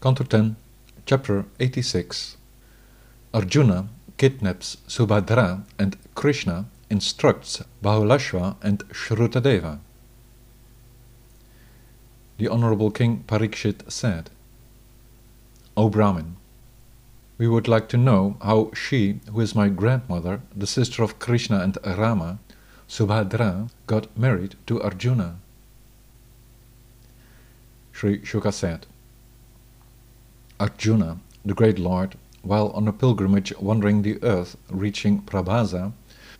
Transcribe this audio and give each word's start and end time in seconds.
Canto 0.00 0.22
10, 0.22 0.54
Chapter 1.06 1.44
86 1.58 2.36
Arjuna 3.34 3.88
kidnaps 4.16 4.76
Subhadra 4.86 5.64
and 5.76 5.96
Krishna 6.14 6.66
instructs 6.88 7.64
Bahulashva 7.82 8.54
and 8.62 8.88
Shrutadeva. 8.90 9.80
The 12.36 12.46
Honorable 12.46 12.92
King 12.92 13.24
Parikshit 13.26 13.90
said, 13.90 14.30
O 15.76 15.88
Brahmin, 15.88 16.36
we 17.36 17.48
would 17.48 17.66
like 17.66 17.88
to 17.88 17.96
know 17.96 18.36
how 18.40 18.70
she, 18.74 19.18
who 19.32 19.40
is 19.40 19.56
my 19.56 19.68
grandmother, 19.68 20.42
the 20.54 20.68
sister 20.68 21.02
of 21.02 21.18
Krishna 21.18 21.58
and 21.58 21.76
Rama, 21.84 22.38
Subhadra, 22.88 23.68
got 23.88 24.16
married 24.16 24.54
to 24.68 24.80
Arjuna. 24.80 25.38
Sri 27.90 28.20
Shuka 28.20 28.52
said, 28.52 28.86
Arjuna, 30.60 31.20
the 31.44 31.54
great 31.54 31.78
lord, 31.78 32.16
while 32.42 32.70
on 32.70 32.88
a 32.88 32.92
pilgrimage 32.92 33.52
wandering 33.60 34.02
the 34.02 34.20
earth, 34.24 34.56
reaching 34.68 35.22
Prabhasa, 35.22 35.92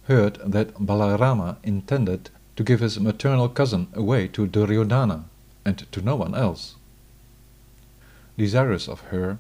heard 0.04 0.40
that 0.44 0.74
Balarama 0.74 1.58
intended 1.62 2.30
to 2.56 2.64
give 2.64 2.80
his 2.80 2.98
maternal 2.98 3.48
cousin 3.48 3.86
away 3.92 4.26
to 4.28 4.48
Duryodhana, 4.48 5.26
and 5.64 5.86
to 5.92 6.02
no 6.02 6.16
one 6.16 6.34
else. 6.34 6.74
Desirous 8.36 8.88
of 8.88 9.00
her, 9.12 9.38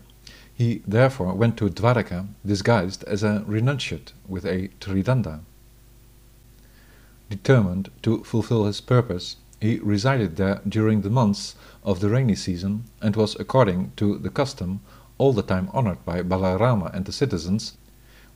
he 0.54 0.82
therefore 0.86 1.34
went 1.34 1.56
to 1.56 1.68
Dwaraka 1.68 2.28
disguised 2.46 3.02
as 3.04 3.24
a 3.24 3.44
renunciate 3.48 4.12
with 4.28 4.44
a 4.44 4.68
tridanda. 4.80 5.40
Determined 7.30 7.90
to 8.02 8.22
fulfill 8.22 8.66
his 8.66 8.80
purpose, 8.80 9.36
he 9.60 9.78
resided 9.78 10.36
there 10.36 10.60
during 10.68 11.00
the 11.00 11.10
months 11.10 11.54
of 11.82 12.00
the 12.00 12.08
rainy 12.08 12.34
season, 12.34 12.84
and 13.00 13.16
was, 13.16 13.34
according 13.40 13.92
to 13.96 14.18
the 14.18 14.30
custom, 14.30 14.80
all 15.18 15.32
the 15.32 15.42
time 15.42 15.68
honored 15.72 16.04
by 16.04 16.22
Balarama 16.22 16.94
and 16.94 17.04
the 17.04 17.12
citizens, 17.12 17.76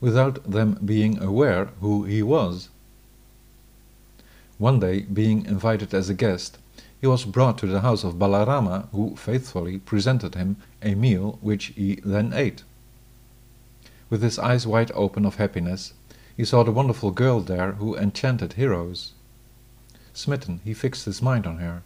without 0.01 0.43
them 0.49 0.77
being 0.83 1.21
aware 1.21 1.69
who 1.79 2.03
he 2.03 2.21
was. 2.21 2.69
One 4.57 4.79
day, 4.79 5.01
being 5.01 5.45
invited 5.45 5.93
as 5.93 6.09
a 6.09 6.13
guest, 6.13 6.57
he 6.99 7.07
was 7.07 7.25
brought 7.25 7.57
to 7.57 7.67
the 7.67 7.81
house 7.81 8.03
of 8.03 8.15
Balarama, 8.15 8.87
who 8.91 9.15
faithfully 9.15 9.77
presented 9.79 10.35
him 10.35 10.57
a 10.81 10.95
meal 10.95 11.37
which 11.41 11.67
he 11.75 11.95
then 12.03 12.33
ate. 12.33 12.63
With 14.09 14.21
his 14.21 14.37
eyes 14.39 14.67
wide 14.67 14.91
open 14.93 15.25
of 15.25 15.35
happiness, 15.35 15.93
he 16.37 16.45
saw 16.45 16.63
the 16.63 16.71
wonderful 16.71 17.11
girl 17.11 17.39
there 17.41 17.73
who 17.73 17.95
enchanted 17.95 18.53
heroes. 18.53 19.13
Smitten, 20.13 20.61
he 20.63 20.73
fixed 20.73 21.05
his 21.05 21.21
mind 21.21 21.47
on 21.47 21.57
her. 21.57 21.81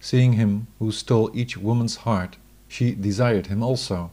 Seeing 0.00 0.34
him 0.34 0.68
who 0.78 0.92
stole 0.92 1.30
each 1.34 1.56
woman's 1.56 1.96
heart, 1.96 2.36
she 2.68 2.94
desired 2.94 3.48
him 3.48 3.62
also. 3.62 4.12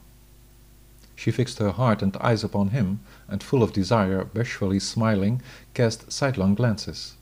She 1.16 1.31
fixed 1.31 1.59
her 1.59 1.72
heart 1.72 2.02
and 2.02 2.18
eyes 2.18 2.44
upon 2.44 2.70
him, 2.70 3.00
and 3.28 3.44
full 3.44 3.62
of 3.62 3.72
desire, 3.72 4.26
bashfully 4.26 4.80
smiling, 4.80 5.42
cast 5.73 6.12
sidelong 6.12 6.56
glances. 6.56 7.14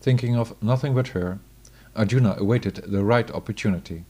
Thinking 0.00 0.36
of 0.36 0.62
nothing 0.62 0.94
but 0.94 1.08
her, 1.08 1.38
Arjuna 1.96 2.36
awaited 2.38 2.76
the 2.86 3.04
right 3.04 3.30
opportunity. 3.30 4.04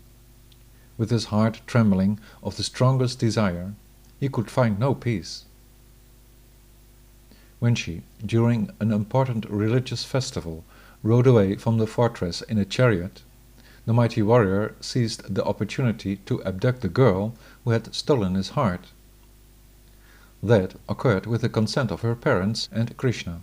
With 0.99 1.11
his 1.11 1.27
heart 1.27 1.61
trembling 1.67 2.19
of 2.43 2.57
the 2.57 2.65
strongest 2.65 3.21
desire, 3.21 3.75
he 4.19 4.29
could 4.29 4.51
find 4.51 4.79
no 4.79 4.95
peace 4.95 5.45
when 7.65 7.75
she, 7.75 8.03
during 8.27 8.71
an 8.79 8.93
important 8.93 9.49
religious 9.49 10.05
festival, 10.05 10.63
rode 11.03 11.27
away 11.27 11.57
from 11.57 11.79
the 11.79 11.87
fortress 11.87 12.43
in 12.43 12.59
a 12.59 12.65
chariot, 12.67 13.23
the 13.87 13.93
mighty 13.95 14.21
warrior 14.21 14.75
seized 14.83 15.35
the 15.35 15.43
opportunity 15.45 16.17
to 16.17 16.45
abduct 16.45 16.83
the 16.83 16.91
girl 16.91 17.33
who 17.65 17.71
had 17.71 17.95
stolen 17.95 18.35
his 18.35 18.51
heart. 18.51 18.89
That 20.43 20.75
occurred 20.91 21.25
with 21.25 21.41
the 21.41 21.49
consent 21.49 21.91
of 21.91 22.03
her 22.03 22.15
parents 22.15 22.69
and 22.71 22.95
Krishna. 22.99 23.41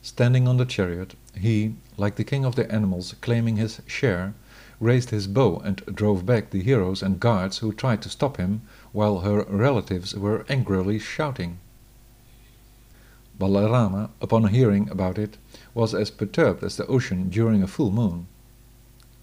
Standing 0.00 0.48
on 0.48 0.56
the 0.56 0.64
chariot, 0.64 1.16
he, 1.34 1.74
like 1.98 2.16
the 2.16 2.24
king 2.24 2.46
of 2.46 2.54
the 2.54 2.72
animals 2.72 3.14
claiming 3.20 3.58
his 3.58 3.82
share, 3.86 4.32
raised 4.80 5.10
his 5.10 5.26
bow 5.26 5.60
and 5.66 5.84
drove 5.84 6.24
back 6.24 6.48
the 6.48 6.62
heroes 6.62 7.02
and 7.02 7.20
guards 7.20 7.58
who 7.58 7.74
tried 7.74 8.00
to 8.00 8.08
stop 8.08 8.38
him, 8.38 8.62
while 8.92 9.18
her 9.18 9.42
relatives 9.50 10.14
were 10.14 10.46
angrily 10.48 10.98
shouting. 10.98 11.58
Balarama, 13.38 14.10
upon 14.20 14.48
hearing 14.48 14.90
about 14.90 15.18
it, 15.18 15.38
was 15.72 15.94
as 15.94 16.10
perturbed 16.10 16.64
as 16.64 16.76
the 16.76 16.86
ocean 16.86 17.28
during 17.28 17.62
a 17.62 17.68
full 17.68 17.90
moon. 17.90 18.26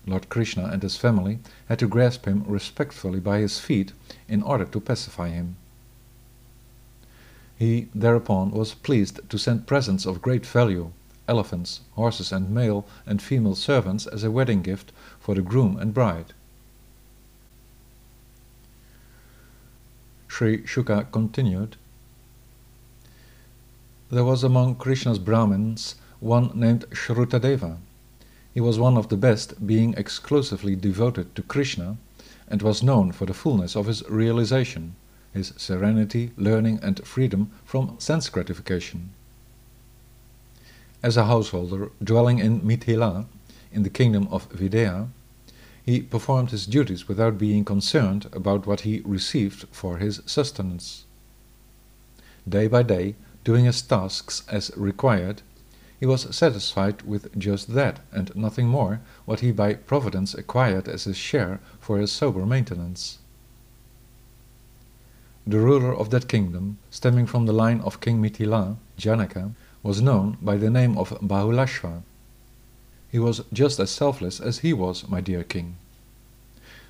Lord 0.08 0.30
Krishna 0.30 0.66
and 0.66 0.81
his 0.84 0.98
family 0.98 1.40
had 1.68 1.80
to 1.80 1.88
grasp 1.88 2.25
him 2.25 2.44
respectfully 2.48 3.20
by 3.20 3.40
his 3.40 3.59
feet 3.59 3.92
in 4.28 4.44
order 4.44 4.66
to 4.66 4.80
pacify 4.80 5.30
him. 5.30 5.58
He 7.58 7.88
thereupon 7.96 8.52
was 8.52 8.74
pleased 8.74 9.20
to 9.30 9.38
send 9.38 9.68
presents 9.68 10.06
of 10.06 10.22
great 10.22 10.46
value, 10.46 10.92
elephants, 11.28 11.81
horses 11.94 12.31
and 12.31 12.52
male 12.52 12.86
and 13.06 13.22
female 13.22 13.56
servants 13.56 14.06
as 14.06 14.24
a 14.24 14.31
wedding 14.31 14.62
gift 14.62 14.92
for 15.20 15.36
the 15.36 15.42
groom 15.42 15.78
and 15.78 15.94
bride. 15.94 16.34
Sri 20.28 20.64
Shuka 20.64 21.08
continued, 21.12 21.78
there 24.10 24.24
was 24.24 24.44
among 24.44 24.76
Krishna's 24.76 25.20
Brahmins 25.20 25.96
one 26.20 26.52
named 26.54 26.86
Shrutadeva. 26.92 27.78
He 28.54 28.62
was 28.62 28.80
one 28.80 28.98
of 28.98 29.10
the 29.10 29.18
best, 29.18 29.66
being 29.66 29.94
exclusively 29.96 30.76
devoted 30.76 31.36
to 31.36 31.42
Krishna, 31.42 31.98
and 32.48 32.62
was 32.62 32.84
known 32.84 33.12
for 33.12 33.26
the 33.26 33.34
fullness 33.34 33.76
of 33.76 33.88
his 33.88 34.08
realization, 34.08 34.96
his 35.34 35.54
serenity, 35.58 36.32
learning, 36.38 36.80
and 36.82 37.06
freedom 37.06 37.52
from 37.66 37.96
sense 38.00 38.30
gratification. 38.30 39.10
As 41.04 41.18
a 41.18 41.26
householder 41.26 41.92
dwelling 42.04 42.40
in 42.40 42.62
Mithila, 42.62 43.26
in 43.72 43.84
the 43.84 43.90
kingdom 43.90 44.28
of 44.32 44.50
Videha, 44.50 45.10
he 45.84 46.02
performed 46.02 46.52
his 46.52 46.66
duties 46.66 47.08
without 47.08 47.38
being 47.38 47.66
concerned 47.66 48.28
about 48.32 48.66
what 48.66 48.82
he 48.82 49.02
received 49.04 49.68
for 49.72 49.98
his 49.98 50.22
sustenance. 50.26 51.06
Day 52.48 52.68
by 52.68 52.84
day, 52.84 53.16
doing 53.45 53.63
his 53.63 53.81
tasks 53.81 54.44
as 54.50 54.72
required, 54.75 55.41
he 56.00 56.06
was 56.06 56.35
satisfied 56.35 57.03
with 57.03 57.38
just 57.39 57.73
that, 57.73 58.01
and 58.11 58.35
nothing 58.35 58.67
more, 58.67 59.00
what 59.23 59.39
he 59.39 59.51
by 59.51 59.73
providence 59.73 60.33
acquired 60.33 60.89
as 60.89 61.06
his 61.06 61.16
share 61.16 61.61
for 61.79 61.97
his 61.97 62.11
sober 62.11 62.45
maintenance. 62.45 63.19
The 65.47 65.59
ruler 65.59 65.95
of 65.95 66.09
that 66.09 66.28
kingdom, 66.28 66.79
stemming 66.89 67.28
from 67.28 67.45
the 67.45 67.53
line 67.53 67.79
of 67.81 68.01
King 68.01 68.19
Mithila, 68.19 68.78
Janaka, 68.97 69.51
was 69.83 70.01
known 70.01 70.38
by 70.41 70.57
the 70.57 70.72
name 70.72 70.97
of 70.97 71.09
Bahulashva. 71.22 72.01
He 73.12 73.19
was 73.19 73.44
just 73.53 73.79
as 73.79 73.91
selfless 73.91 74.39
as 74.39 74.59
he 74.59 74.73
was, 74.73 75.07
my 75.07 75.22
dear 75.22 75.44
king. 75.44 75.77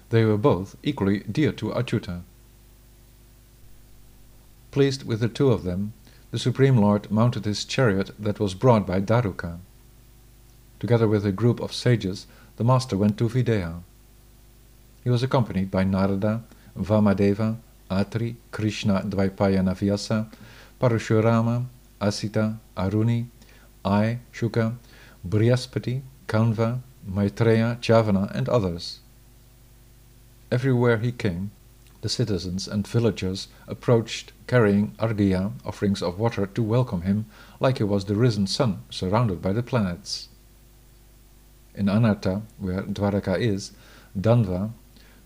They 0.10 0.24
were 0.24 0.38
both 0.38 0.78
equally 0.82 1.20
dear 1.20 1.52
to 1.52 1.72
Achyuta. 1.72 2.22
Pleased 4.72 5.04
with 5.04 5.20
the 5.20 5.28
two 5.28 5.52
of 5.52 5.64
them, 5.64 5.92
the 6.36 6.40
Supreme 6.40 6.76
Lord 6.76 7.10
mounted 7.10 7.46
his 7.46 7.64
chariot 7.64 8.12
that 8.20 8.42
was 8.42 8.56
brought 8.56 8.86
by 8.86 9.00
Daruka. 9.00 9.58
Together 10.82 11.08
with 11.08 11.26
a 11.26 11.32
group 11.32 11.62
of 11.62 11.74
sages, 11.74 12.28
the 12.58 12.64
master 12.66 12.98
went 12.98 13.18
to 13.20 13.30
Videha. 13.30 13.82
He 15.02 15.10
was 15.10 15.24
accompanied 15.24 15.72
by 15.72 15.86
Narada, 15.86 16.44
Vamadeva, 16.78 17.56
Atri, 17.90 18.36
Krishna 18.52 19.04
Dvaipayana 19.06 19.78
Vyasa, 19.78 20.30
Parashurama, 20.82 21.68
Asita, 22.02 22.58
Aruni, 22.76 23.28
I, 23.86 24.20
Shuka, 24.34 24.76
Brihaspati, 25.26 26.02
Kanva, 26.28 26.82
Maitreya, 27.10 27.78
Chavana, 27.80 28.30
and 28.36 28.50
others. 28.50 29.00
Everywhere 30.52 30.98
he 30.98 31.14
came, 31.14 31.52
the 32.06 32.10
citizens 32.10 32.68
and 32.68 32.88
villagers 32.88 33.48
approached 33.68 34.32
carrying 34.46 34.94
arghya, 35.00 35.52
offerings 35.66 36.04
of 36.04 36.20
water, 36.20 36.46
to 36.46 36.62
welcome 36.62 37.02
him 37.02 37.26
like 37.60 37.80
he 37.80 37.84
was 37.84 38.06
the 38.06 38.14
risen 38.14 38.46
sun 38.46 38.84
surrounded 38.92 39.42
by 39.42 39.52
the 39.52 39.64
planets. 39.64 40.30
In 41.74 41.88
Anarta, 41.88 42.44
where 42.60 42.84
Dwaraka 42.84 43.40
is, 43.40 43.72
Dandava, 44.16 44.72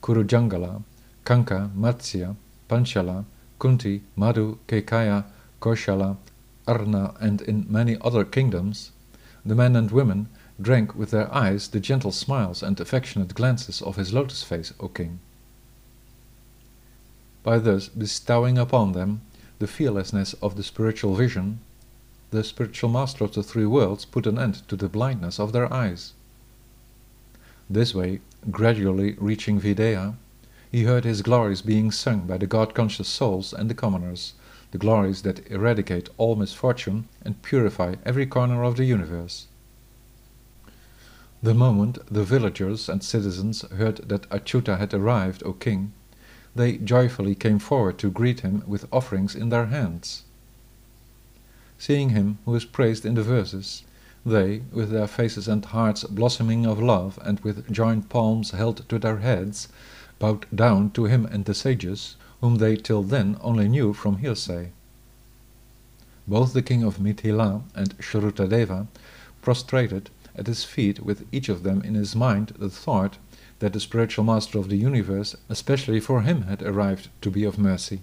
Kurujangala, 0.02 0.82
Kanka, 1.26 1.70
Matsya, 1.76 2.38
Panchala, 2.70 3.26
Kunti, 3.60 4.04
Madhu, 4.16 4.58
Kekaya, 4.70 5.26
Koshala, 5.62 6.16
Arna, 6.66 7.14
and 7.20 7.42
in 7.42 7.66
many 7.70 7.98
other 8.00 8.24
kingdoms, 8.24 8.92
the 9.46 9.54
men 9.54 9.76
and 9.76 9.92
women 9.92 10.30
drank 10.62 10.96
with 10.96 11.12
their 11.12 11.30
eyes 11.36 11.68
the 11.68 11.82
gentle 11.82 12.14
smiles 12.14 12.64
and 12.64 12.80
affectionate 12.80 13.36
glances 13.36 13.82
of 13.82 13.98
his 13.98 14.14
lotus 14.14 14.44
face, 14.44 14.72
O 14.80 14.88
king 14.88 15.20
by 17.50 17.58
thus 17.58 17.88
bestowing 17.88 18.60
upon 18.60 18.92
them 18.92 19.22
the 19.58 19.66
fearlessness 19.66 20.34
of 20.34 20.56
the 20.56 20.62
spiritual 20.62 21.16
vision, 21.16 21.60
the 22.30 22.44
spiritual 22.44 22.92
master 22.92 23.24
of 23.24 23.34
the 23.34 23.42
three 23.42 23.66
worlds 23.66 24.06
put 24.06 24.28
an 24.28 24.38
end 24.38 24.62
to 24.68 24.76
the 24.76 24.88
blindness 24.88 25.40
of 25.40 25.52
their 25.52 25.74
eyes. 25.74 26.14
This 27.68 27.96
way, 27.96 28.22
gradually 28.52 29.16
reaching 29.18 29.60
Videha, 29.60 30.14
he 30.72 30.84
heard 30.84 31.06
his 31.06 31.24
glories 31.24 31.64
being 31.64 31.90
sung 31.90 32.28
by 32.28 32.38
the 32.38 32.46
God-conscious 32.46 33.08
souls 33.08 33.52
and 33.52 33.68
the 33.68 33.74
commoners, 33.74 34.34
the 34.70 34.78
glories 34.78 35.24
that 35.24 35.50
eradicate 35.50 36.08
all 36.20 36.36
misfortune 36.36 37.08
and 37.26 37.42
purify 37.42 37.96
every 38.06 38.28
corner 38.28 38.64
of 38.64 38.78
the 38.78 38.86
universe. 38.86 39.48
The 41.42 41.56
moment 41.56 41.98
the 42.14 42.24
villagers 42.24 42.88
and 42.88 43.04
citizens 43.04 43.64
heard 43.72 44.08
that 44.08 44.30
Achyuta 44.30 44.78
had 44.78 44.94
arrived, 44.94 45.42
O 45.44 45.54
king, 45.54 45.94
they 46.56 46.78
joyfully 46.78 47.36
came 47.36 47.60
forward 47.60 47.98
to 47.98 48.10
greet 48.10 48.40
him 48.42 48.64
with 48.66 48.88
offerings 48.92 49.36
in 49.36 49.50
their 49.50 49.68
hands. 49.68 50.24
Seeing 51.78 52.10
him 52.10 52.40
who 52.46 52.56
is 52.56 52.66
praised 52.66 53.06
in 53.06 53.16
the 53.16 53.24
verses, 53.24 53.84
they, 54.26 54.64
with 54.72 54.92
their 54.92 55.08
faces 55.08 55.48
and 55.48 55.64
hearts 55.64 56.04
blossoming 56.04 56.66
of 56.66 56.82
love 56.82 57.18
and 57.24 57.40
with 57.40 57.72
joined 57.72 58.10
palms 58.10 58.52
held 58.52 58.88
to 58.90 59.00
their 59.00 59.20
heads, 59.20 59.70
bowed 60.20 60.46
down 60.54 60.92
to 60.92 61.06
him 61.06 61.26
and 61.26 61.46
the 61.46 61.54
sages, 61.54 62.16
whom 62.42 62.56
they 62.56 62.76
till 62.76 63.04
then 63.04 63.38
only 63.42 63.70
knew 63.70 63.94
from 63.94 64.18
hearsay. 64.18 64.72
Both 66.28 66.54
the 66.54 66.62
king 66.62 66.84
of 66.84 67.00
Mithila 67.00 67.64
and 67.74 67.98
Shrutadeva 67.98 68.88
prostrated 69.42 70.10
at 70.36 70.48
his 70.48 70.64
feet 70.64 71.00
with 71.00 71.26
each 71.32 71.50
of 71.50 71.64
them 71.64 71.82
in 71.82 71.96
his 71.96 72.16
mind 72.16 72.54
the 72.60 72.70
thought 72.70 73.18
that 73.60 73.74
the 73.74 73.80
spiritual 73.80 74.24
master 74.24 74.58
of 74.58 74.70
the 74.70 74.78
universe 74.78 75.36
especially 75.50 76.00
for 76.00 76.22
him 76.22 76.44
had 76.44 76.62
arrived 76.62 77.10
to 77.22 77.30
be 77.30 77.44
of 77.44 77.58
mercy. 77.58 78.02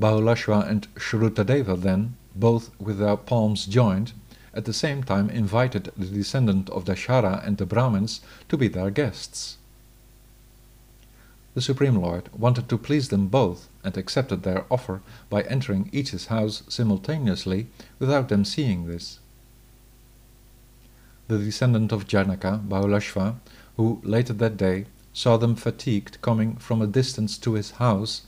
Bahulashva 0.00 0.68
and 0.68 0.88
Shrutadeva 0.94 1.80
then, 1.80 2.16
both 2.34 2.70
with 2.80 2.98
their 2.98 3.16
palms 3.16 3.66
joined, 3.66 4.12
at 4.52 4.64
the 4.64 4.72
same 4.72 5.02
time 5.02 5.30
invited 5.30 5.90
the 5.96 6.06
descendant 6.06 6.70
of 6.70 6.84
Dasharha 6.84 7.44
and 7.46 7.58
the 7.58 7.66
Brahmins 7.66 8.20
to 8.48 8.56
be 8.56 8.68
their 8.68 8.90
guests. 8.90 9.56
The 11.54 11.60
Supreme 11.60 11.96
Lord 11.96 12.28
wanted 12.36 12.68
to 12.68 12.78
please 12.78 13.08
them 13.10 13.28
both 13.28 13.68
and 13.84 13.96
accepted 13.96 14.42
their 14.42 14.64
offer 14.70 15.02
by 15.30 15.42
entering 15.42 15.88
each's 15.92 16.26
house 16.26 16.64
simultaneously 16.68 17.68
without 18.00 18.28
them 18.28 18.44
seeing 18.44 18.86
this. 18.86 19.20
The 21.26 21.38
descendant 21.38 21.90
of 21.90 22.06
Janaka, 22.06 22.60
Bahulashva, 22.68 23.36
who 23.78 24.00
later 24.04 24.34
that 24.34 24.58
day 24.58 24.86
saw 25.14 25.38
them 25.38 25.56
fatigued 25.56 26.20
coming 26.20 26.56
from 26.56 26.82
a 26.82 26.86
distance 26.86 27.38
to 27.38 27.54
his 27.54 27.72
house, 27.72 28.22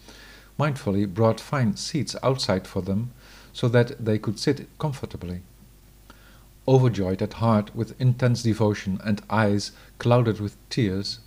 mindfully 0.58 1.06
brought 1.06 1.38
fine 1.38 1.76
seats 1.76 2.16
outside 2.22 2.66
for 2.66 2.80
them 2.80 3.10
so 3.52 3.68
that 3.68 4.02
they 4.02 4.18
could 4.18 4.38
sit 4.38 4.66
comfortably. 4.78 5.42
Overjoyed 6.66 7.20
at 7.20 7.34
heart 7.34 7.76
with 7.76 8.00
intense 8.00 8.42
devotion 8.42 8.98
and 9.04 9.22
eyes 9.28 9.72
clouded 9.98 10.40
with 10.40 10.56
tears, 10.70 11.20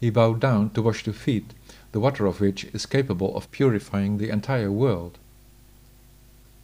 he 0.00 0.10
bowed 0.10 0.40
down 0.40 0.70
to 0.70 0.82
wash 0.82 1.04
the 1.04 1.12
feet, 1.12 1.54
the 1.92 2.00
water 2.00 2.26
of 2.26 2.40
which 2.40 2.64
is 2.74 2.86
capable 2.86 3.36
of 3.36 3.50
purifying 3.52 4.18
the 4.18 4.30
entire 4.30 4.72
world. 4.72 5.18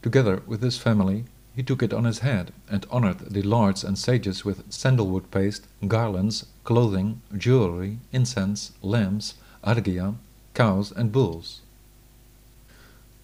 Together 0.03 0.43
with 0.47 0.61
his 0.61 0.77
family, 0.77 1.25
he 1.57 1.63
took 1.63 1.83
it 1.83 1.93
on 1.93 2.05
his 2.05 2.21
head 2.21 2.53
and 2.69 2.87
honored 2.91 3.19
the 3.19 3.43
lords 3.43 3.83
and 3.83 3.99
sages 3.99 4.45
with 4.45 4.71
sandalwood 4.73 5.31
paste, 5.31 5.67
garlands, 5.87 6.47
clothing, 6.65 7.21
jewelry, 7.37 7.99
incense, 8.13 8.73
lamps, 8.83 9.35
arghya, 9.65 10.15
cows, 10.55 10.93
and 10.93 11.13
bulls. 11.13 11.61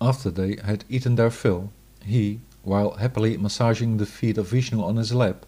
After 0.01 0.31
they 0.31 0.57
had 0.57 0.85
eaten 0.89 1.15
their 1.15 1.31
fill, 1.31 1.71
he, 2.05 2.41
while 2.63 2.97
happily 2.97 3.37
massaging 3.37 3.97
the 3.97 4.07
feet 4.07 4.39
of 4.39 4.49
Vishnu 4.49 4.83
on 4.83 4.97
his 4.97 5.15
lap, 5.15 5.47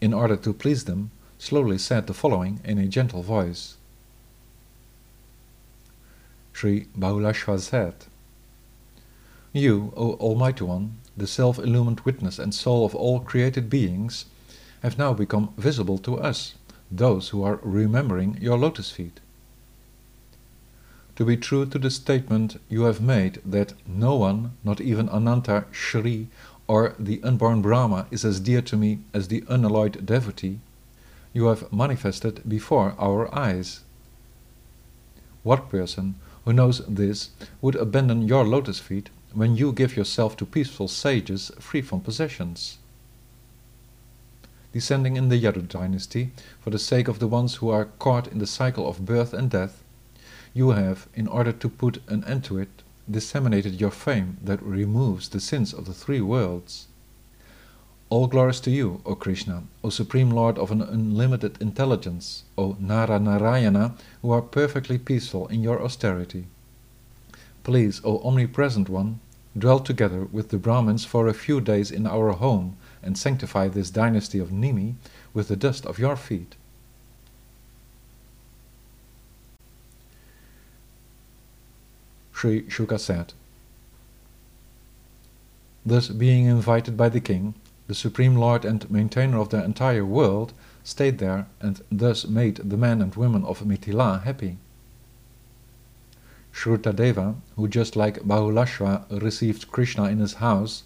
in 0.00 0.12
order 0.12 0.36
to 0.36 0.52
please 0.52 0.84
them, 0.84 1.10
slowly 1.38 1.78
said 1.78 2.06
the 2.06 2.14
following 2.14 2.60
in 2.64 2.78
a 2.78 2.88
gentle 2.88 3.22
voice. 3.22 3.76
Sri 6.52 6.86
Bahulashva 6.98 7.60
said, 7.60 7.94
You, 9.56 9.94
O 9.96 10.16
Almighty 10.16 10.64
One, 10.64 10.98
the 11.16 11.26
self-illumined 11.26 12.00
witness 12.00 12.38
and 12.38 12.54
soul 12.54 12.84
of 12.84 12.94
all 12.94 13.20
created 13.20 13.70
beings, 13.70 14.26
have 14.82 14.98
now 14.98 15.14
become 15.14 15.54
visible 15.56 15.96
to 15.96 16.18
us, 16.18 16.56
those 16.90 17.30
who 17.30 17.42
are 17.42 17.58
remembering 17.62 18.36
your 18.38 18.58
lotus 18.58 18.90
feet. 18.90 19.18
To 21.16 21.24
be 21.24 21.38
true 21.38 21.64
to 21.64 21.78
the 21.78 21.90
statement 21.90 22.60
you 22.68 22.82
have 22.82 23.00
made 23.00 23.40
that 23.46 23.72
no 23.86 24.14
one, 24.16 24.52
not 24.62 24.82
even 24.82 25.08
Ananta 25.08 25.64
Shri 25.72 26.28
or 26.68 26.94
the 26.98 27.22
unborn 27.22 27.62
Brahma, 27.62 28.08
is 28.10 28.26
as 28.26 28.40
dear 28.40 28.60
to 28.60 28.76
me 28.76 28.98
as 29.14 29.28
the 29.28 29.42
unalloyed 29.48 30.04
devotee, 30.04 30.58
you 31.32 31.46
have 31.46 31.72
manifested 31.72 32.42
before 32.46 32.94
our 32.98 33.34
eyes. 33.34 33.80
What 35.44 35.70
person 35.70 36.16
who 36.44 36.52
knows 36.52 36.84
this 36.86 37.30
would 37.62 37.74
abandon 37.76 38.28
your 38.28 38.44
lotus 38.44 38.80
feet 38.80 39.08
when 39.36 39.54
you 39.54 39.70
give 39.70 39.98
yourself 39.98 40.34
to 40.34 40.46
peaceful 40.46 40.88
sages 40.88 41.52
free 41.60 41.82
from 41.82 42.00
possessions. 42.00 42.78
Descending 44.72 45.18
in 45.18 45.28
the 45.28 45.38
Yadu 45.38 45.68
dynasty, 45.68 46.30
for 46.58 46.70
the 46.70 46.78
sake 46.78 47.06
of 47.06 47.18
the 47.18 47.28
ones 47.28 47.56
who 47.56 47.68
are 47.68 47.90
caught 47.98 48.26
in 48.28 48.38
the 48.38 48.46
cycle 48.46 48.88
of 48.88 49.04
birth 49.04 49.34
and 49.34 49.50
death, 49.50 49.84
you 50.54 50.70
have, 50.70 51.06
in 51.14 51.28
order 51.28 51.52
to 51.52 51.68
put 51.68 52.02
an 52.08 52.24
end 52.24 52.44
to 52.44 52.58
it, 52.58 52.82
disseminated 53.10 53.78
your 53.78 53.90
fame 53.90 54.38
that 54.42 54.62
removes 54.62 55.28
the 55.28 55.40
sins 55.40 55.74
of 55.74 55.84
the 55.84 55.92
three 55.92 56.22
worlds. 56.22 56.86
All 58.08 58.28
glories 58.28 58.60
to 58.60 58.70
you, 58.70 59.02
O 59.04 59.14
Krishna, 59.14 59.64
O 59.84 59.90
Supreme 59.90 60.30
Lord 60.30 60.56
of 60.56 60.70
an 60.70 60.80
unlimited 60.80 61.60
intelligence, 61.60 62.44
O 62.56 62.74
Nara 62.80 63.18
Narayana, 63.18 63.96
who 64.22 64.30
are 64.30 64.40
perfectly 64.40 64.96
peaceful 64.96 65.46
in 65.48 65.62
your 65.62 65.82
austerity. 65.82 66.46
Please, 67.64 68.00
O 68.02 68.20
Omnipresent 68.20 68.88
One, 68.88 69.20
dwell 69.58 69.80
together 69.80 70.26
with 70.30 70.50
the 70.50 70.58
Brahmins 70.58 71.04
for 71.04 71.26
a 71.26 71.34
few 71.34 71.60
days 71.60 71.90
in 71.90 72.06
our 72.06 72.32
home 72.32 72.76
and 73.02 73.16
sanctify 73.16 73.68
this 73.68 73.90
dynasty 73.90 74.38
of 74.38 74.50
Nimi 74.50 74.94
with 75.32 75.48
the 75.48 75.56
dust 75.56 75.86
of 75.86 75.98
your 75.98 76.16
feet. 76.16 76.54
Sri 82.32 82.62
Shuka 82.64 83.00
said, 83.00 83.32
Thus 85.86 86.08
being 86.08 86.44
invited 86.44 86.96
by 86.96 87.08
the 87.08 87.20
king, 87.20 87.54
the 87.86 87.94
Supreme 87.94 88.36
Lord 88.36 88.64
and 88.64 88.90
maintainer 88.90 89.38
of 89.38 89.48
the 89.48 89.64
entire 89.64 90.04
world, 90.04 90.52
stayed 90.84 91.18
there 91.18 91.46
and 91.60 91.80
thus 91.90 92.26
made 92.26 92.56
the 92.56 92.76
men 92.76 93.00
and 93.00 93.14
women 93.14 93.44
of 93.44 93.60
Mithila 93.60 94.22
happy. 94.24 94.58
Shrutadeva, 96.58 97.34
who 97.54 97.68
just 97.68 97.96
like 97.96 98.22
Bahulashva 98.26 99.04
received 99.22 99.70
Krishna 99.70 100.04
in 100.04 100.20
his 100.20 100.34
house, 100.34 100.84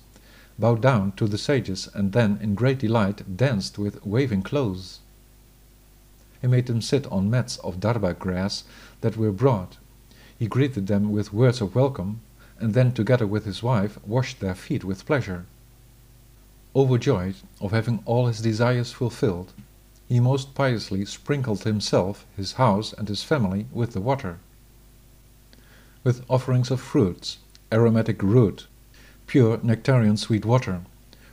bowed 0.58 0.82
down 0.82 1.12
to 1.12 1.28
the 1.28 1.38
sages 1.38 1.88
and 1.94 2.12
then 2.12 2.40
in 2.42 2.56
great 2.56 2.80
delight 2.80 3.36
danced 3.36 3.78
with 3.78 4.04
waving 4.04 4.42
clothes. 4.42 4.98
He 6.40 6.48
made 6.48 6.66
them 6.66 6.82
sit 6.82 7.06
on 7.06 7.30
mats 7.30 7.56
of 7.58 7.78
darbha 7.78 8.18
grass 8.18 8.64
that 9.00 9.16
were 9.16 9.30
brought. 9.30 9.76
He 10.36 10.48
greeted 10.48 10.88
them 10.88 11.12
with 11.12 11.32
words 11.32 11.60
of 11.60 11.76
welcome 11.76 12.20
and 12.58 12.74
then 12.74 12.90
together 12.90 13.28
with 13.28 13.44
his 13.44 13.62
wife 13.62 13.96
washed 14.04 14.40
their 14.40 14.56
feet 14.56 14.82
with 14.82 15.06
pleasure. 15.06 15.46
Overjoyed 16.74 17.36
of 17.60 17.70
having 17.70 18.02
all 18.06 18.26
his 18.26 18.40
desires 18.40 18.90
fulfilled, 18.90 19.52
he 20.08 20.18
most 20.18 20.52
piously 20.52 21.04
sprinkled 21.04 21.62
himself, 21.62 22.26
his 22.36 22.54
house, 22.54 22.92
and 22.92 23.06
his 23.06 23.22
family 23.22 23.66
with 23.72 23.92
the 23.92 24.00
water. 24.00 24.40
With 26.02 26.24
offerings 26.30 26.70
of 26.70 26.80
fruits, 26.80 27.38
aromatic 27.70 28.22
root, 28.22 28.66
pure 29.26 29.60
nectarian 29.62 30.16
sweet 30.16 30.46
water, 30.46 30.80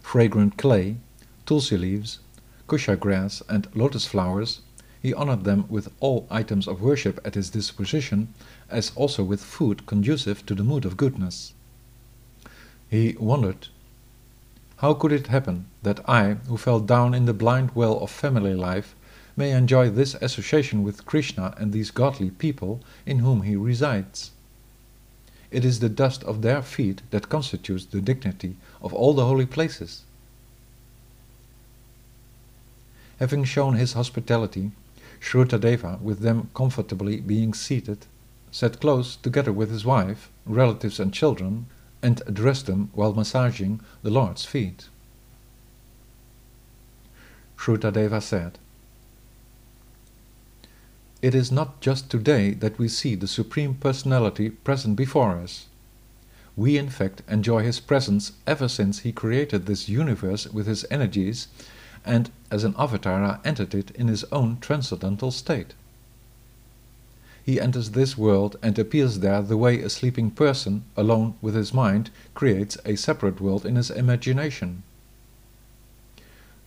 fragrant 0.01 0.57
clay, 0.57 0.97
tulsi 1.45 1.77
leaves, 1.77 2.19
kusha 2.67 2.99
grass, 2.99 3.41
and 3.47 3.69
lotus 3.73 4.05
flowers, 4.05 4.59
he 5.01 5.13
honored 5.13 5.45
them 5.45 5.63
with 5.69 5.89
all 6.01 6.27
items 6.29 6.67
of 6.67 6.81
worship 6.81 7.21
at 7.23 7.35
his 7.35 7.49
disposition, 7.49 8.33
as 8.69 8.91
also 8.93 9.23
with 9.23 9.41
food 9.41 9.85
conducive 9.85 10.45
to 10.45 10.53
the 10.53 10.65
mood 10.65 10.83
of 10.83 10.97
goodness. 10.97 11.53
He 12.89 13.15
wondered 13.17 13.69
how 14.77 14.95
could 14.95 15.13
it 15.13 15.27
happen 15.27 15.67
that 15.83 16.01
I, 16.09 16.33
who 16.49 16.57
fell 16.57 16.81
down 16.81 17.13
in 17.13 17.23
the 17.23 17.33
blind 17.33 17.71
well 17.73 17.99
of 17.99 18.11
family 18.11 18.53
life, 18.53 18.95
may 19.37 19.51
enjoy 19.51 19.89
this 19.89 20.15
association 20.15 20.83
with 20.83 21.05
Krishna 21.05 21.53
and 21.57 21.71
these 21.71 21.89
godly 21.89 22.31
people 22.31 22.81
in 23.05 23.19
whom 23.19 23.43
he 23.43 23.55
resides? 23.55 24.31
It 25.49 25.63
is 25.63 25.79
the 25.79 25.89
dust 25.89 26.23
of 26.23 26.41
their 26.41 26.61
feet 26.61 27.01
that 27.11 27.29
constitutes 27.29 27.85
the 27.85 28.01
dignity 28.01 28.57
of 28.81 28.93
all 28.93 29.13
the 29.13 29.25
holy 29.25 29.45
places. 29.45 30.03
Having 33.19 33.45
shown 33.45 33.75
his 33.75 33.93
hospitality, 33.93 34.71
Shrutadeva, 35.19 35.99
with 36.01 36.19
them 36.19 36.49
comfortably 36.53 37.19
being 37.21 37.53
seated, 37.53 38.05
sat 38.51 38.79
close 38.79 39.15
together 39.15 39.51
with 39.51 39.71
his 39.71 39.85
wife, 39.85 40.29
relatives 40.45 40.99
and 40.99 41.13
children, 41.13 41.67
and 42.01 42.21
addressed 42.27 42.67
them 42.67 42.91
while 42.93 43.13
massaging 43.13 43.79
the 44.03 44.11
Lord's 44.11 44.45
feet. 44.45 44.89
Shrutadeva 47.57 48.21
said, 48.21 48.59
it 51.21 51.33
is 51.33 51.51
not 51.51 51.81
just 51.81 52.09
today 52.09 52.51
that 52.51 52.77
we 52.77 52.87
see 52.87 53.15
the 53.15 53.27
Supreme 53.27 53.73
Personality 53.73 54.49
present 54.49 54.95
before 54.95 55.37
us. 55.37 55.65
We 56.55 56.77
in 56.77 56.89
fact 56.89 57.21
enjoy 57.27 57.63
his 57.63 57.79
presence 57.79 58.33
ever 58.45 58.67
since 58.67 58.99
he 58.99 59.11
created 59.11 59.65
this 59.65 59.89
universe 59.89 60.47
with 60.47 60.67
his 60.67 60.85
energies 60.91 61.47
and 62.05 62.29
as 62.51 62.63
an 62.63 62.73
avatara 62.73 63.39
entered 63.45 63.73
it 63.73 63.91
in 63.91 64.07
his 64.07 64.23
own 64.25 64.59
transcendental 64.59 65.31
state. 65.31 65.73
He 67.43 67.61
enters 67.61 67.91
this 67.91 68.17
world 68.17 68.57
and 68.61 68.77
appears 68.77 69.19
there 69.19 69.41
the 69.41 69.57
way 69.57 69.81
a 69.81 69.89
sleeping 69.89 70.31
person, 70.31 70.83
alone 70.95 71.35
with 71.41 71.55
his 71.55 71.73
mind, 71.73 72.09
creates 72.33 72.77
a 72.85 72.95
separate 72.95 73.39
world 73.39 73.65
in 73.65 73.75
his 73.75 73.89
imagination. 73.89 74.83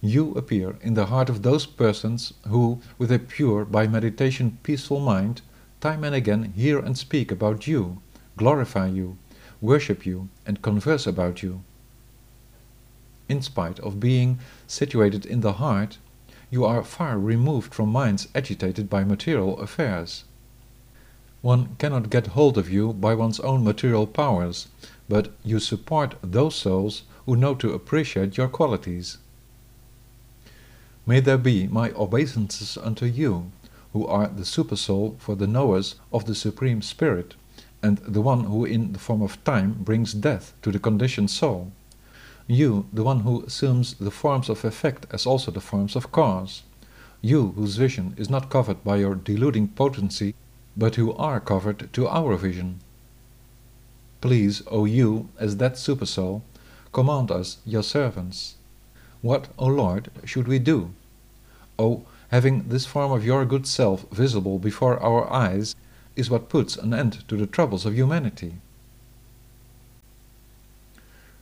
You 0.01 0.33
appear 0.33 0.77
in 0.81 0.95
the 0.95 1.07
heart 1.07 1.29
of 1.29 1.43
those 1.43 1.67
persons 1.67 2.33
who, 2.49 2.81
with 2.99 3.13
a 3.13 3.19
pure, 3.19 3.65
by 3.65 3.87
meditation 3.87 4.59
peaceful 4.63 5.01
mind, 5.01 5.43
time 5.81 6.05
and 6.05 6.15
again 6.15 6.53
hear 6.57 6.79
and 6.79 6.97
speak 6.97 7.31
about 7.31 7.67
you, 7.67 8.01
glorify 8.37 8.89
you, 8.89 9.19
worship 9.61 10.07
you, 10.07 10.29
and 10.47 10.63
converse 10.63 11.07
about 11.07 11.43
you 11.43 11.63
in 13.31 13.41
spite 13.41 13.79
of 13.79 14.01
being 14.01 14.41
situated 14.67 15.25
in 15.25 15.41
the 15.41 15.53
heart, 15.55 15.99
you 16.51 16.65
are 16.65 16.83
far 16.83 17.17
removed 17.17 17.73
from 17.73 17.89
minds 17.89 18.27
agitated 18.35 18.91
by 18.91 19.05
material 19.05 19.57
affairs. 19.61 20.25
One 21.41 21.77
cannot 21.79 22.11
get 22.11 22.35
hold 22.39 22.59
of 22.59 22.69
you 22.69 22.93
by 22.93 23.15
one's 23.15 23.39
own 23.41 23.63
material 23.63 24.09
powers, 24.09 24.67
but 25.09 25.33
you 25.45 25.61
support 25.61 26.17
those 26.23 26.57
souls 26.57 27.05
who 27.25 27.37
know 27.37 27.55
to 27.55 27.73
appreciate 27.73 28.37
your 28.37 28.49
qualities. 28.49 29.19
May 31.07 31.21
there 31.21 31.39
be 31.39 31.67
my 31.67 31.91
obeisances 31.93 32.77
unto 32.77 33.07
you, 33.07 33.51
who 33.93 34.07
are 34.07 34.29
the 34.29 34.45
supersoul 34.45 35.19
for 35.19 35.35
the 35.35 35.47
knowers 35.47 35.97
of 36.13 36.27
the 36.27 36.35
Supreme 36.35 36.83
Spirit, 36.83 37.35
and 37.83 37.99
the 37.99 38.21
one 38.21 38.45
who 38.45 38.65
in 38.65 38.93
the 38.93 38.99
form 38.99 39.23
of 39.23 39.43
time 39.45 39.73
brings 39.81 40.13
death 40.13 40.53
to 40.63 40.71
the 40.71 40.79
conditioned 40.79 41.31
soul 41.31 41.73
you, 42.51 42.87
the 42.93 43.05
one 43.05 43.21
who 43.21 43.45
assumes 43.45 43.95
the 43.95 44.11
forms 44.11 44.49
of 44.49 44.65
effect 44.65 45.07
as 45.13 45.25
also 45.25 45.53
the 45.53 45.61
forms 45.61 45.95
of 45.95 46.11
cause. 46.11 46.63
You, 47.23 47.53
whose 47.53 47.77
vision 47.77 48.15
is 48.17 48.29
not 48.29 48.51
covered 48.51 48.83
by 48.83 48.97
your 48.97 49.15
deluding 49.15 49.69
potency, 49.69 50.35
but 50.77 50.97
who 50.97 51.13
are 51.15 51.39
covered 51.39 51.93
to 51.93 52.09
our 52.09 52.37
vision. 52.37 52.81
Please, 54.21 54.63
O 54.67 54.85
you, 54.85 55.29
as 55.39 55.59
that 55.59 55.75
supersoul, 55.75 56.43
command 56.93 57.31
us, 57.31 57.59
your 57.65 57.85
servants. 57.85 58.57
What, 59.23 59.49
O 59.59 59.67
Lord, 59.67 60.11
should 60.25 60.49
we 60.49 60.59
do? 60.59 60.93
O, 61.79 62.07
having 62.31 62.69
this 62.69 62.87
form 62.87 63.13
of 63.13 63.25
your 63.25 63.45
good 63.45 63.67
self 63.67 64.09
visible 64.11 64.59
before 64.59 64.99
our 65.03 65.31
eyes 65.31 65.77
is 66.17 66.31
what 66.31 66.49
puts 66.49 66.77
an 66.77 66.95
end 66.95 67.27
to 67.29 67.37
the 67.37 67.47
troubles 67.47 67.85
of 67.87 67.95
humanity. 67.95 68.55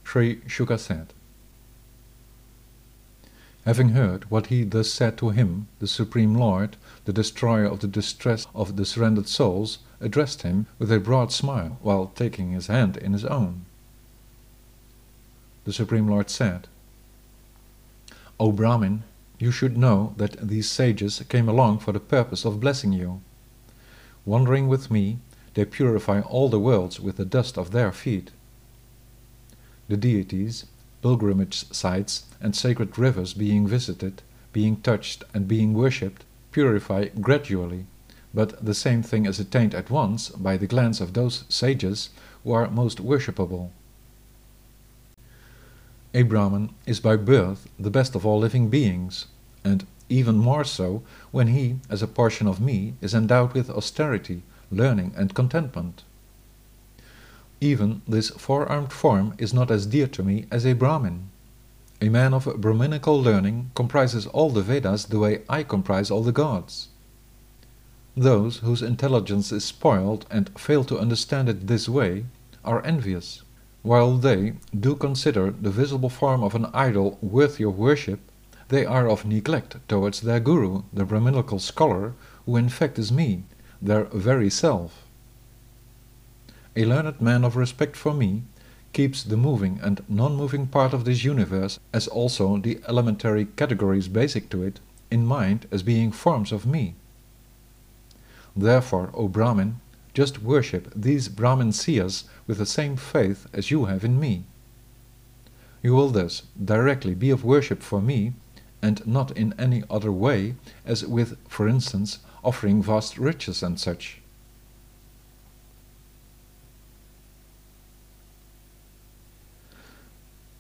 Sri 0.04 0.36
Shuka 0.46 0.78
said. 0.78 1.12
Having 3.64 3.90
heard 3.90 4.30
what 4.30 4.46
he 4.46 4.64
thus 4.64 4.90
said 4.90 5.18
to 5.18 5.28
him, 5.28 5.68
the 5.78 5.86
Supreme 5.86 6.34
Lord, 6.34 6.76
the 7.04 7.12
destroyer 7.12 7.66
of 7.66 7.80
the 7.80 7.86
distress 7.86 8.46
of 8.54 8.76
the 8.76 8.86
surrendered 8.86 9.28
souls, 9.28 9.78
addressed 10.00 10.42
him 10.42 10.66
with 10.78 10.90
a 10.90 10.98
broad 10.98 11.32
smile 11.32 11.78
while 11.82 12.06
taking 12.14 12.52
his 12.52 12.68
hand 12.68 12.96
in 12.96 13.12
his 13.12 13.26
own. 13.26 13.66
The 15.64 15.72
Supreme 15.74 16.08
Lord 16.08 16.30
said, 16.30 16.66
O 18.40 18.52
Brahmin, 18.52 19.02
you 19.38 19.50
should 19.50 19.76
know 19.76 20.14
that 20.16 20.48
these 20.48 20.70
sages 20.70 21.22
came 21.28 21.48
along 21.48 21.78
for 21.78 21.92
the 21.92 22.00
purpose 22.00 22.44
of 22.44 22.60
blessing 22.60 22.92
you. 22.92 23.20
Wandering 24.24 24.68
with 24.68 24.90
me, 24.90 25.18
they 25.54 25.64
purify 25.64 26.20
all 26.20 26.48
the 26.48 26.60
worlds 26.60 27.00
with 27.00 27.16
the 27.16 27.24
dust 27.24 27.58
of 27.58 27.70
their 27.70 27.92
feet 27.92 28.30
the 29.88 29.96
deities, 29.96 30.66
pilgrimage 31.02 31.64
sites, 31.72 32.26
and 32.40 32.54
sacred 32.54 32.98
rivers 32.98 33.32
being 33.34 33.66
visited, 33.66 34.22
being 34.52 34.76
touched, 34.82 35.24
and 35.32 35.48
being 35.48 35.72
worshipped, 35.72 36.24
purify 36.52 37.06
gradually, 37.20 37.86
but 38.34 38.62
the 38.64 38.74
same 38.74 39.02
thing 39.02 39.24
is 39.24 39.40
attained 39.40 39.74
at 39.74 39.90
once 39.90 40.28
by 40.28 40.56
the 40.56 40.66
glance 40.66 41.00
of 41.00 41.14
those 41.14 41.44
sages 41.48 42.10
who 42.44 42.52
are 42.52 42.70
most 42.70 42.98
worshipable. 42.98 43.70
A 46.14 46.22
Brahman 46.22 46.70
is 46.86 47.00
by 47.00 47.16
birth 47.16 47.68
the 47.78 47.90
best 47.90 48.14
of 48.14 48.24
all 48.24 48.38
living 48.38 48.70
beings, 48.70 49.26
and 49.62 49.86
even 50.08 50.38
more 50.38 50.64
so 50.64 51.02
when 51.32 51.48
he, 51.48 51.76
as 51.90 52.02
a 52.02 52.06
portion 52.06 52.46
of 52.46 52.60
me, 52.60 52.94
is 53.02 53.12
endowed 53.12 53.52
with 53.52 53.68
austerity, 53.68 54.42
learning, 54.70 55.12
and 55.16 55.34
contentment. 55.34 56.04
Even 57.60 58.00
this 58.08 58.30
four-armed 58.30 58.92
form 58.92 59.34
is 59.36 59.52
not 59.52 59.70
as 59.70 59.84
dear 59.84 60.06
to 60.06 60.22
me 60.22 60.46
as 60.50 60.64
a 60.64 60.72
Brahmin. 60.72 61.28
A 62.00 62.08
man 62.08 62.32
of 62.32 62.60
Brahminical 62.60 63.20
learning 63.20 63.70
comprises 63.74 64.26
all 64.28 64.48
the 64.48 64.62
Vedas 64.62 65.06
the 65.06 65.18
way 65.18 65.42
I 65.48 65.62
comprise 65.62 66.10
all 66.10 66.22
the 66.22 66.32
gods. 66.32 66.88
Those 68.16 68.58
whose 68.58 68.82
intelligence 68.82 69.52
is 69.52 69.64
spoiled 69.64 70.24
and 70.30 70.58
fail 70.58 70.84
to 70.84 70.98
understand 70.98 71.48
it 71.48 71.66
this 71.66 71.88
way 71.88 72.24
are 72.64 72.84
envious. 72.84 73.42
While 73.88 74.18
they 74.18 74.52
do 74.78 74.94
consider 74.94 75.50
the 75.50 75.70
visible 75.70 76.10
form 76.10 76.42
of 76.42 76.54
an 76.54 76.66
idol 76.74 77.16
worthy 77.22 77.64
of 77.64 77.78
worship, 77.78 78.20
they 78.68 78.84
are 78.84 79.08
of 79.08 79.24
neglect 79.24 79.76
towards 79.88 80.20
their 80.20 80.40
guru, 80.40 80.82
the 80.92 81.06
Brahminical 81.06 81.58
scholar, 81.58 82.12
who 82.44 82.56
in 82.56 82.68
fact 82.68 82.98
is 82.98 83.10
me, 83.10 83.44
their 83.80 84.04
very 84.12 84.50
self 84.50 85.06
a 86.76 86.84
learned 86.84 87.18
man 87.22 87.44
of 87.44 87.56
respect 87.56 87.96
for 87.96 88.12
me, 88.12 88.42
keeps 88.92 89.22
the 89.22 89.38
moving 89.38 89.80
and 89.82 90.04
non-moving 90.06 90.66
part 90.66 90.92
of 90.92 91.06
this 91.06 91.24
universe, 91.24 91.80
as 91.94 92.08
also 92.08 92.58
the 92.58 92.80
elementary 92.86 93.46
categories 93.56 94.06
basic 94.06 94.50
to 94.50 94.62
it, 94.62 94.80
in 95.10 95.24
mind 95.24 95.66
as 95.72 95.82
being 95.82 96.12
forms 96.12 96.52
of 96.52 96.66
me. 96.66 96.94
Therefore, 98.54 99.10
O 99.14 99.28
Brahmin, 99.28 99.80
just 100.12 100.42
worship 100.42 100.92
these 100.94 101.28
Brahmin 101.28 101.72
seers 101.72 102.24
with 102.48 102.58
the 102.58 102.66
same 102.66 102.96
faith 102.96 103.46
as 103.52 103.70
you 103.70 103.84
have 103.84 104.02
in 104.02 104.18
me. 104.18 104.44
You 105.82 105.94
will 105.94 106.08
thus 106.08 106.42
directly 106.62 107.14
be 107.14 107.30
of 107.30 107.44
worship 107.44 107.82
for 107.82 108.00
me, 108.00 108.32
and 108.82 109.06
not 109.06 109.30
in 109.36 109.54
any 109.58 109.84
other 109.88 110.10
way, 110.10 110.54
as 110.84 111.04
with, 111.06 111.36
for 111.46 111.68
instance, 111.68 112.18
offering 112.42 112.82
vast 112.82 113.18
riches 113.18 113.62
and 113.62 113.78
such. 113.78 114.20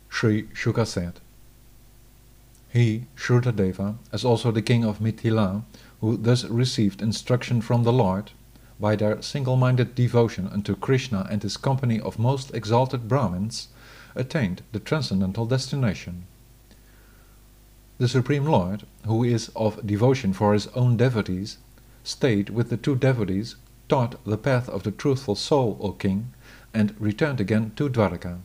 Sri 0.08 0.44
Shuka 0.54 0.86
said. 0.86 1.20
He, 2.70 3.04
Shrutadeva, 3.16 3.96
as 4.12 4.24
also 4.24 4.50
the 4.50 4.62
king 4.62 4.84
of 4.84 4.98
Mithila, 4.98 5.62
who 6.00 6.16
thus 6.16 6.44
received 6.44 7.00
instruction 7.00 7.60
from 7.60 7.84
the 7.84 7.92
Lord, 7.92 8.32
by 8.80 8.96
their 8.96 9.20
single-minded 9.20 9.94
devotion 9.94 10.48
unto 10.48 10.76
Krishna 10.76 11.26
and 11.30 11.42
his 11.42 11.56
company 11.56 12.00
of 12.00 12.18
most 12.18 12.54
exalted 12.54 13.08
Brahmins, 13.08 13.68
attained 14.14 14.62
the 14.72 14.80
transcendental 14.80 15.46
destination. 15.46 16.26
The 17.98 18.08
Supreme 18.08 18.44
Lord, 18.44 18.86
who 19.06 19.24
is 19.24 19.50
of 19.56 19.84
devotion 19.86 20.32
for 20.32 20.52
his 20.52 20.68
own 20.68 20.96
devotees, 20.96 21.58
stayed 22.04 22.50
with 22.50 22.70
the 22.70 22.76
two 22.76 22.94
devotees, 22.94 23.56
taught 23.88 24.22
the 24.24 24.38
path 24.38 24.68
of 24.68 24.84
the 24.84 24.92
truthful 24.92 25.34
soul, 25.34 25.76
O 25.80 25.92
king, 25.92 26.32
and 26.72 26.94
returned 27.00 27.40
again 27.40 27.72
to 27.76 27.88
Dwarka. 27.88 28.38